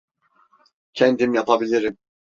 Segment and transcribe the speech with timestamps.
[0.93, 1.97] Kendim yapabilirim.